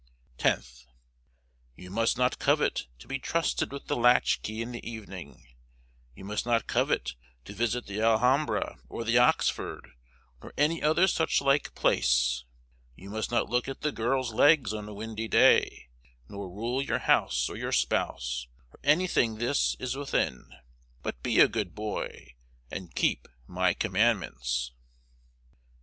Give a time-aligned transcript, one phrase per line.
[0.39, 0.85] 10th.
[1.75, 5.45] You must not covet to be trusted with the latch key in the evening,
[6.15, 7.13] you must not covet
[7.45, 9.91] to visit the Alhambra or the Oxford,
[10.41, 12.45] nor any other such like place;
[12.95, 15.89] you must not look at the girls' legs on a windy day,
[16.27, 20.51] nor rule your house or your spouse, or anything this is within,
[21.03, 22.33] but be a good boy
[22.71, 24.71] and keep my commandments.